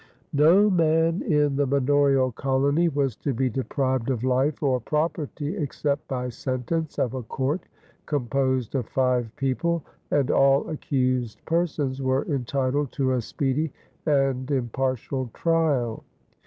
[0.33, 6.07] No man in the manorial colony was to be deprived of life or property except
[6.07, 7.67] by sentence of a court
[8.07, 13.71] composed of five people, and all accused persons were entitled to a speedy
[14.07, 16.03] and impartial trial.